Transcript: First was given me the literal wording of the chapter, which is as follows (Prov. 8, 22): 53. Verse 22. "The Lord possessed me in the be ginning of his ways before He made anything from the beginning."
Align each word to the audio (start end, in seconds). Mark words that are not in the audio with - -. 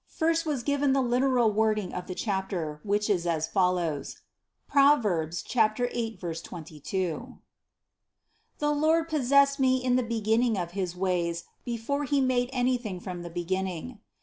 First 0.09 0.47
was 0.47 0.63
given 0.63 0.93
me 0.93 0.93
the 0.95 1.01
literal 1.07 1.51
wording 1.53 1.93
of 1.93 2.07
the 2.07 2.15
chapter, 2.15 2.79
which 2.81 3.07
is 3.07 3.27
as 3.27 3.47
follows 3.47 4.19
(Prov. 4.67 5.05
8, 5.05 5.05
22): 5.05 5.83
53. 5.87 6.17
Verse 6.19 6.41
22. 6.41 7.37
"The 8.57 8.71
Lord 8.71 9.07
possessed 9.07 9.59
me 9.59 9.77
in 9.83 9.97
the 9.97 10.01
be 10.01 10.19
ginning 10.23 10.57
of 10.57 10.71
his 10.71 10.95
ways 10.95 11.43
before 11.63 12.05
He 12.05 12.19
made 12.19 12.49
anything 12.51 12.99
from 12.99 13.21
the 13.21 13.29
beginning." 13.29 13.99